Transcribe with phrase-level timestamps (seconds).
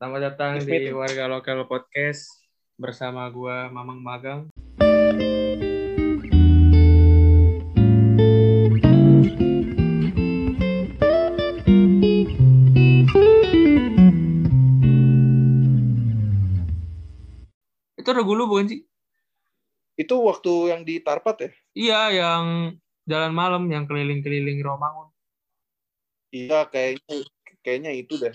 [0.00, 0.96] Selamat datang Yes, di meeting.
[0.96, 2.40] Warga Lokal Podcast
[2.80, 4.48] bersama gua Mamang Magang.
[18.00, 18.80] Itu Regu lu bukan sih?
[20.00, 21.50] Itu waktu yang di Tarpat ya?
[21.76, 22.44] Iya, yang
[23.04, 25.12] jalan malam yang keliling-keliling Romangun.
[26.32, 27.20] Iya, kayaknya
[27.60, 28.32] kayaknya itu deh.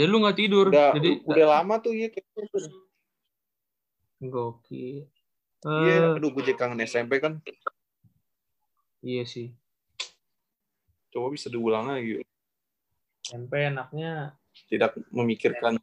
[0.00, 0.72] Jadi lu nggak tidur.
[0.72, 2.24] Udah Jadi udah lama tuh iya deh.
[4.18, 5.04] gokil.
[5.60, 7.36] Iya, Eh, aduh gue jadi kangen SMP kan.
[9.00, 9.52] iya sih.
[11.12, 12.24] Coba bisa diulang lagi.
[13.20, 14.32] SMP enaknya
[14.72, 15.76] Tidak memikirkan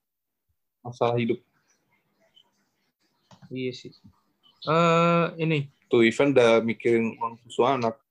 [0.82, 1.38] masalah hidup.
[3.48, 3.94] iya sih.
[4.66, 8.02] Eh ini Tuh event udah mikirin uang susu anak.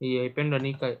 [0.00, 0.88] Iya, Ipen udah nikah.
[0.90, 1.00] ya.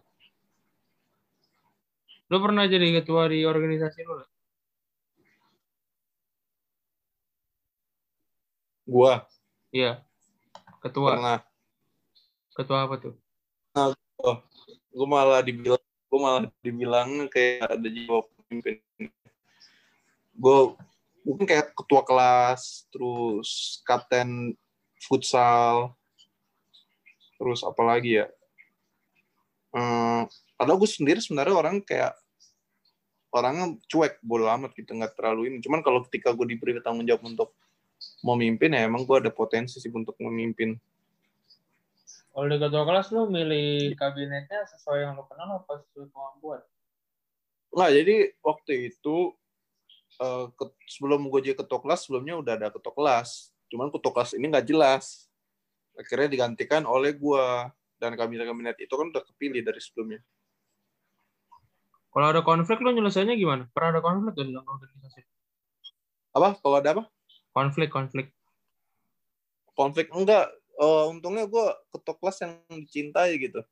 [2.28, 4.20] Lu pernah jadi ketua di organisasi lu?
[8.84, 9.24] Gua
[9.74, 10.06] Iya.
[10.78, 11.18] Ketua.
[11.18, 11.38] pernah.
[12.54, 13.14] Ketua apa tuh?
[14.94, 18.78] Gue malah dibilang gue malah dibilang kayak ada jiwa pemimpin.
[20.38, 20.78] Gue
[21.26, 24.54] mungkin kayak ketua kelas, terus kapten
[25.02, 25.98] futsal,
[27.34, 28.30] terus apa lagi ya?
[29.74, 32.14] Hmm, padahal gue sendiri sebenarnya orang kayak
[33.34, 35.56] orangnya cuek, bodo amat gitu, nggak terlalu ini.
[35.58, 37.50] Cuman kalau ketika gue diberi tanggung jawab untuk
[38.24, 40.72] memimpin ya emang gue ada potensi sih untuk memimpin.
[42.34, 46.64] Kalau di ketua kelas lu milih kabinetnya sesuai yang lu kenal apa sesuai kemampuan?
[47.70, 49.16] Nggak, jadi waktu itu
[50.18, 53.54] eh, ke- sebelum gue jadi ketua kelas, sebelumnya udah ada ketua kelas.
[53.70, 55.30] Cuman ketua kelas ini nggak jelas.
[55.94, 57.46] Akhirnya digantikan oleh gue.
[57.94, 60.20] Dan kabinet-kabinet itu kan udah kepilih dari sebelumnya.
[62.10, 63.66] Kalau ada konflik lu nyelesainya gimana?
[63.74, 65.20] Pernah ada konflik gak di dalam organisasi?
[66.34, 66.58] Apa?
[66.58, 67.02] Kalau ada apa?
[67.54, 68.34] Konflik, konflik.
[69.78, 70.10] Konflik?
[70.10, 70.50] Enggak.
[70.74, 73.62] Eh, untungnya gue ketua kelas yang dicintai gitu.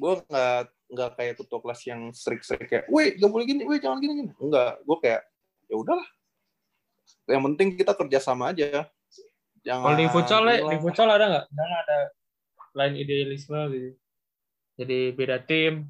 [0.00, 4.00] Gue nggak nggak kayak ketua kelas yang strict-strict kayak, weh, gak boleh gini, weh, jangan
[4.00, 4.32] gini, gini.
[4.40, 4.80] Enggak.
[4.88, 5.22] Gue kayak,
[5.68, 6.08] ya udahlah.
[7.28, 8.88] Yang penting kita kerjasama aja.
[9.60, 11.44] Jangan Kalau di futsal, Le, di futsal ada nggak?
[11.52, 11.98] Misalnya ada
[12.72, 13.90] lain idealisme gitu.
[14.80, 15.84] Jadi beda tim.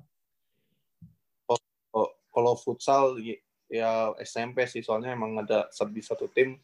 [1.95, 3.39] Oh, kalau futsal y-
[3.69, 6.57] ya SMP sih soalnya emang ada di satu tim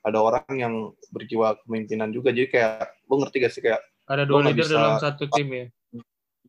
[0.00, 0.74] ada orang yang
[1.12, 2.32] berjiwa kepemimpinan juga.
[2.32, 3.62] Jadi kayak gue ngerti gak sih?
[3.64, 5.64] Kayak Ada dua leader bisa- dalam satu tim ya.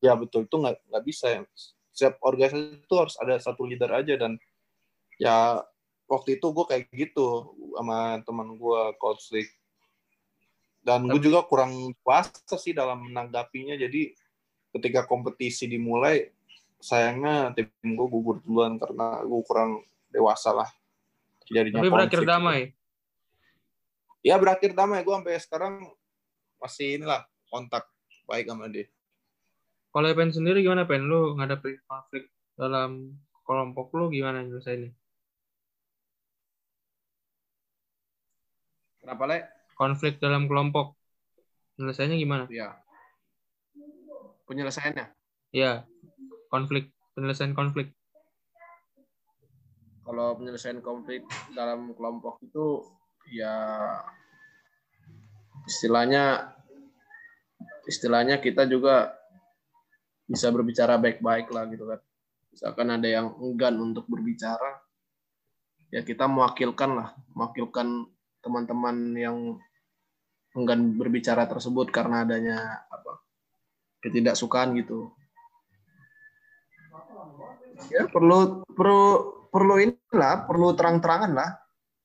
[0.01, 0.47] ya betul.
[0.49, 1.25] Itu nggak nggak bisa.
[1.29, 1.41] Ya
[1.91, 4.15] setiap organisasi itu harus ada satu leader aja.
[4.17, 4.39] Dan
[5.19, 5.61] ya
[6.07, 9.51] waktu itu gue kayak gitu sama teman gue coach Rick.
[10.81, 13.77] Dan gue juga kurang puasa sih dalam menanggapinya.
[13.77, 14.15] Jadi
[14.71, 16.31] ketika kompetisi dimulai
[16.81, 20.69] sayangnya tim gue gugur duluan karena gue kurang dewasa lah
[21.45, 22.59] terjadinya Tapi berakhir damai.
[24.21, 25.73] Ya berakhir damai gue sampai sekarang
[26.61, 27.89] masih inilah kontak
[28.29, 28.87] baik sama dia
[29.91, 31.03] Kalau Pen sendiri gimana Pen?
[31.03, 34.95] Lu ngadepin konflik dalam kelompok lu gimana nyelesainnya?
[39.03, 39.37] Kenapa, Le?
[39.75, 40.95] Konflik dalam kelompok.
[41.75, 42.47] Nyelesainnya gimana?
[42.47, 42.79] Ya.
[44.47, 45.11] Penyelesaiannya.
[45.51, 45.83] Ya,
[46.47, 46.93] konflik.
[47.11, 47.91] Penyelesaian konflik.
[50.07, 52.85] Kalau penyelesaian konflik dalam kelompok itu
[53.29, 53.53] ya
[55.69, 56.55] istilahnya
[57.85, 59.13] istilahnya kita juga
[60.31, 61.99] bisa berbicara baik-baik lah gitu kan.
[62.51, 64.79] Misalkan ada yang enggan untuk berbicara,
[65.91, 68.07] ya kita mewakilkan lah, mewakilkan
[68.39, 69.37] teman-teman yang
[70.55, 73.23] enggan berbicara tersebut karena adanya apa
[74.03, 75.11] ketidaksukaan gitu.
[77.91, 79.03] Ya perlu perlu
[79.51, 81.49] perlu inilah, perlu terang-terangan lah.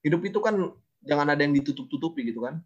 [0.03, 0.55] Hidup itu kan
[1.07, 2.59] jangan ada yang ditutup-tutupi gitu kan.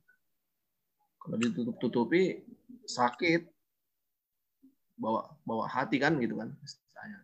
[1.20, 2.40] Kalau ditutup-tutupi
[2.88, 3.44] sakit
[5.00, 7.18] bawa bawa hati kan gitu kan istilahnya.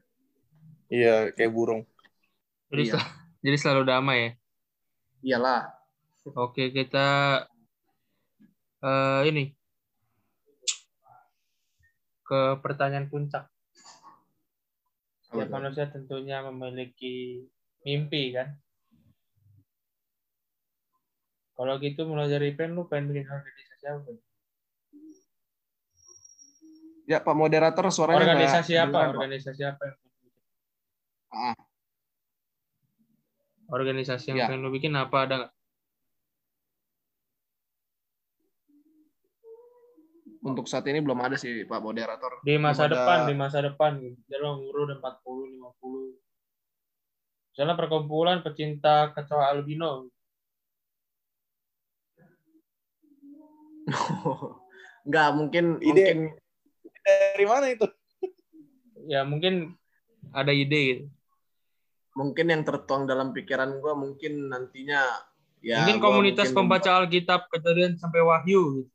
[0.89, 1.83] iya kayak burung
[2.73, 2.93] Jadi, Iya.
[2.97, 3.11] sel-
[3.45, 4.31] jadi selalu damai ya.
[5.27, 5.63] Iyalah.
[6.35, 7.09] Oke, kita
[8.83, 9.45] eh ini
[12.27, 13.47] ke pertanyaan puncak.
[15.23, 17.47] Setiap manusia tentunya memiliki
[17.87, 18.55] mimpi kan.
[21.57, 24.11] Kalau gitu mulai dari pen lu pengen bikin organisasi apa?
[27.07, 28.85] Ya Pak moderator suaranya Organisasi apa?
[28.85, 29.17] kedengeran, Pak.
[29.17, 29.97] Organisasi apa yang?
[31.33, 31.57] Ah.
[33.67, 34.47] Organisasi yang Ya.
[34.47, 35.53] pengen lu bikin apa ada nggak?
[40.47, 42.39] Untuk saat ini belum ada sih Pak moderator.
[42.45, 43.93] Di masa Belum ada- depan, di masa depan.
[43.99, 46.15] Jadi lo umur udah 40, 50.
[47.51, 50.13] Misalnya perkumpulan pecinta kecoa albino.
[55.07, 56.15] Enggak, mungkin Ide.
[56.15, 56.19] mungkin
[57.07, 57.87] Dari mana itu?
[59.07, 59.79] Ya mungkin
[60.35, 61.05] ada ide gitu.
[62.17, 65.05] mungkin yang tertuang dalam pikiran gue mungkin nantinya
[65.61, 68.83] ya mungkin komunitas mungkin pembaca Alkitab kejadian sampai Wahyu.
[68.83, 68.91] Gitu.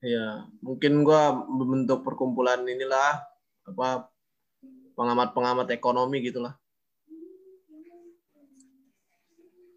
[0.00, 3.20] Iya, mungkin gua membentuk perkumpulan inilah
[3.68, 4.08] apa
[4.96, 6.56] pengamat-pengamat ekonomi gitulah.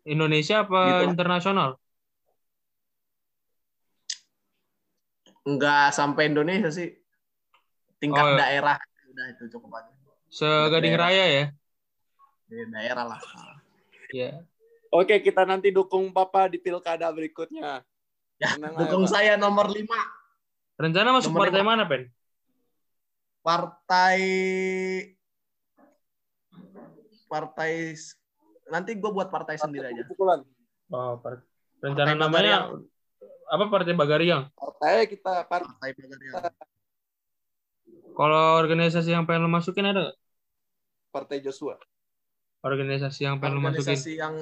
[0.07, 1.11] Indonesia apa Gitu.
[1.11, 1.75] internasional?
[5.43, 6.95] Enggak sampai Indonesia sih.
[7.99, 8.39] Tingkat Oh, iya.
[8.39, 8.75] daerah
[9.07, 9.91] udah itu cukup aja.
[10.27, 11.09] Segading Daerah.
[11.11, 11.45] Raya ya.
[12.47, 13.19] Di daerah lah.
[14.09, 14.41] Ya.
[14.89, 17.81] Oke, kita nanti dukung Papa di pilkada berikutnya.
[18.37, 19.11] Ya, Tenang dukung Pak.
[19.11, 19.93] saya nomor 5
[20.73, 21.69] Rencana masuk Nomor partai lima.
[21.69, 22.03] mana, Pen?
[23.43, 24.19] partai
[27.27, 27.91] partai
[28.67, 30.03] nanti gue buat partai sendiri aja.
[30.05, 30.41] Pukulan.
[30.87, 31.43] Oh, par-
[31.77, 32.55] rencana Partai namanya
[33.45, 34.47] apa Partai Bagariang?
[34.83, 35.95] Partai kita partai.
[38.19, 40.18] Kalau organisasi yang pengen lo masukin ada nggak?
[41.07, 41.80] Partai Joshua.
[42.59, 43.95] Organisasi yang pengen lo masukin?
[43.95, 44.35] organisasi yang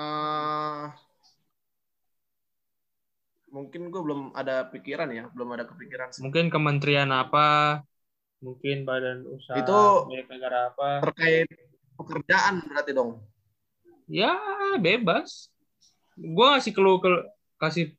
[0.00, 0.86] eh
[3.52, 6.24] mungkin gue belum ada pikiran ya belum ada kepikiran sih.
[6.24, 7.84] Mungkin kementerian apa?
[8.40, 11.04] Mungkin badan usaha Itu- milik negara apa?
[11.04, 11.52] terkait
[12.00, 13.20] pekerjaan berarti dong
[14.08, 14.40] Ya,
[14.80, 15.49] bebas.
[16.20, 17.10] Gua ngasih ke lu ke
[17.56, 17.96] kasih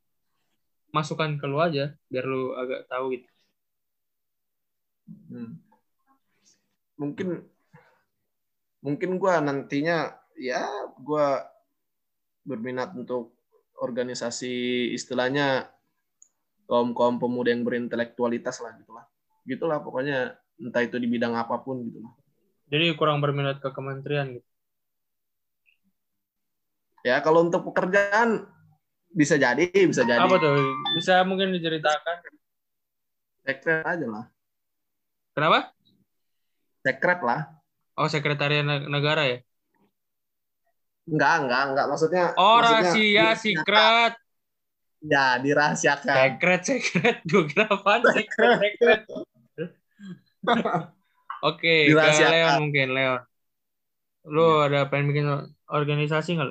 [0.91, 3.27] masukan ke lu aja biar lu agak tahu gitu.
[5.31, 5.59] Hmm.
[6.95, 7.43] mungkin
[8.79, 10.63] mungkin gue nantinya ya
[10.95, 11.27] gue
[12.47, 13.35] berminat untuk
[13.75, 15.67] organisasi istilahnya
[16.69, 19.05] kaum kaum pemuda yang berintelektualitas lah gitulah
[19.43, 22.13] gitulah pokoknya entah itu di bidang apa pun gitu lah
[22.71, 24.50] Jadi kurang berminat ke kementerian gitu.
[27.01, 28.45] Ya kalau untuk pekerjaan
[29.11, 30.55] bisa jadi bisa jadi Apa tuh?
[30.95, 32.15] Bisa mungkin diceritakan.
[33.41, 34.25] sekret aja lah
[35.33, 35.73] Kenapa?
[36.81, 37.41] sekret lah
[37.93, 39.37] Oh, sekretariat ne- negara ya?
[41.03, 44.13] enggak enggak enggak maksudnya Oh, maksudnya rahasia, secret.
[45.01, 47.15] ya dirahasiakan Secret, secret.
[47.29, 48.05] Gue kira apaan?
[48.07, 49.01] Secret, secret.
[51.41, 52.31] Oke, ke Dirahasiakan.
[52.31, 53.21] Leon mungkin, Leon.
[54.29, 54.65] Lu Iya.
[54.69, 55.25] ada pengen bikin
[55.65, 56.49] organisasi nggak?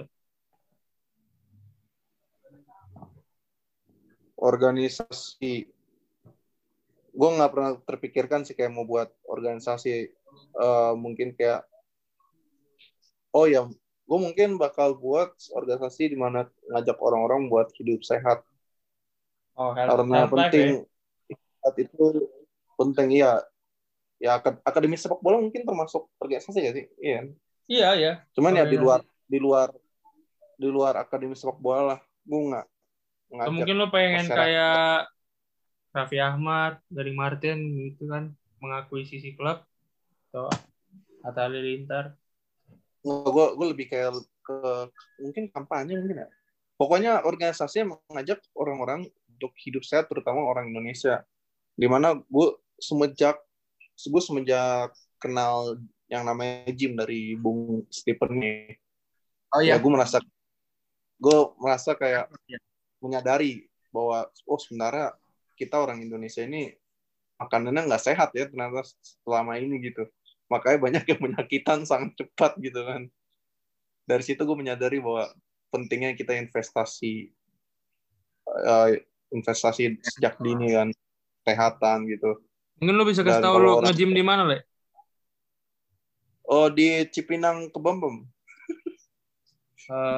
[4.41, 5.69] Organisasi.
[7.13, 10.09] Gue nggak pernah terpikirkan sih kayak mau buat organisasi
[10.57, 11.69] eh, mungkin kayak
[13.31, 13.69] oh ya
[14.11, 18.43] gue mungkin bakal buat organisasi di mana ngajak orang-orang buat hidup sehat.
[19.55, 20.83] Oh, karena penting
[21.29, 22.27] sehat itu
[22.75, 23.45] penting iya.
[24.21, 27.21] Ya akad- akademi sepak bola mungkin termasuk organisasi ya sih iya
[27.65, 28.13] Iya, iya.
[28.37, 28.85] cuman ya di Organisasi.
[28.85, 29.69] luar di luar
[30.61, 32.67] di luar akademi sepak bola lah gue nggak
[33.31, 34.39] Atau ngajak mungkin lu pengen masyarakat.
[34.43, 34.95] kayak
[35.91, 37.59] Raffi Ahmad dari Martin
[37.91, 39.63] gitu kan mengakuisisi klub
[40.31, 40.51] atau
[41.23, 42.15] Atta Halilintar.
[43.01, 44.13] gue gue lebih kayak
[44.45, 44.59] ke
[45.25, 46.29] mungkin kampanye mungkin ya
[46.77, 51.25] pokoknya organisasi yang mengajak orang-orang untuk hidup sehat terutama orang Indonesia
[51.73, 53.41] di mana gue semenjak
[53.97, 55.81] gue semenjak kenal
[56.13, 58.77] yang namanya Jim dari Bung Stephen nih
[59.57, 60.21] oh ya iya gue merasa
[61.21, 62.61] gue merasa kayak Iya.
[63.01, 65.17] Menyadari bahwa oh sebenarnya
[65.57, 66.73] kita orang Indonesia ini
[67.37, 68.85] makanannya nggak sehat ya ternyata
[69.25, 70.05] selama ini gitu.
[70.49, 73.09] Makanya banyak yang penyakitan sangat cepat gitu kan.
[74.05, 75.31] Dari situ gue menyadari bahwa
[75.71, 77.31] pentingnya kita investasi
[78.51, 78.89] eh,
[79.31, 80.89] investasi sejak dini kan
[81.47, 82.43] kesehatan gitu.
[82.83, 84.59] Mungkin lu bisa kasih Dan tahu orang- nge-gym di mana, Le?
[86.51, 88.27] oh di Cipinang Kebambem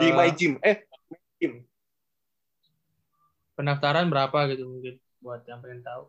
[0.01, 0.57] di Eh, My Gym.
[0.65, 1.53] Eh My Gym
[3.63, 6.05] pendaftaran berapa gitu mungkin buat yang pengen tahu.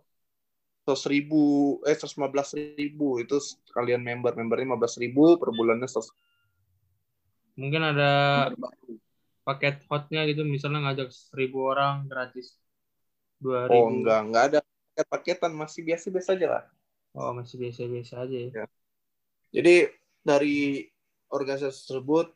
[0.86, 1.42] seratus ribu
[1.90, 3.36] eh seratus lima belas ribu itu
[3.76, 6.08] kalian member membernya lima belas ribu per bulannya 100
[7.60, 8.04] Mungkin ada
[9.48, 12.48] paket hotnya gitu misalnya ngajak seribu orang gratis
[13.44, 13.74] dua ribu.
[13.74, 16.64] oh enggak enggak ada paket paketan masih biasa biasa aja lah
[17.20, 18.52] Oh masih biasa-biasa aja ya.
[19.54, 19.92] jadi
[20.24, 20.88] dari
[21.32, 22.28] organisasi tersebut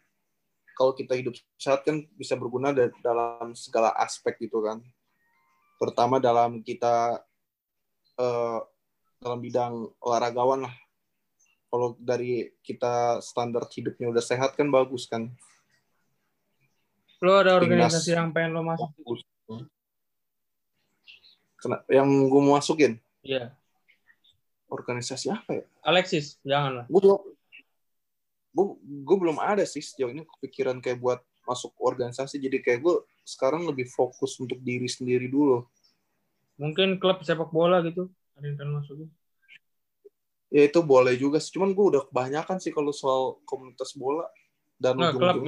[0.77, 4.81] kalau kita hidup sehat kan bisa berguna da- dalam segala aspek gitu kan
[5.77, 7.21] terutama dalam kita
[8.15, 8.59] eh,
[9.17, 10.75] dalam bidang olahragawan lah
[11.67, 15.29] kalau dari kita standar hidupnya udah sehat kan bagus kan
[17.17, 17.89] Lo ada Timnas.
[17.89, 18.89] organisasi yang pengen lo masuk?
[18.95, 19.21] bagus
[21.57, 23.49] Kena- yang gue mau masukin Iya.
[24.67, 26.85] organisasi apa ya Alexis, jangan lah.
[26.85, 27.21] gue belum
[28.51, 28.65] gue
[29.03, 32.95] gue belum ada sih sejauh ini kepikiran kayak buat masuk organisasi jadi kayak gue
[33.27, 35.67] sekarang lebih fokus untuk diri sendiri dulu
[36.57, 38.09] Mungkin klub sepak bola gitu.
[38.33, 39.09] Ada yang pengen masukin.
[40.47, 44.23] ya itu boleh juga sih cuman gue udah kebanyakan sih kalau soal komunitas bola
[44.79, 45.43] dan Nah, ujung-ujungnya